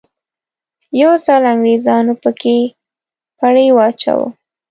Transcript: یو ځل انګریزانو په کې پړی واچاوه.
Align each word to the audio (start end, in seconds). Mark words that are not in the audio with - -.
یو 1.01 1.11
ځل 1.25 1.41
انګریزانو 1.53 2.13
په 2.23 2.29
کې 2.41 2.57
پړی 3.37 3.67
واچاوه. 3.77 4.27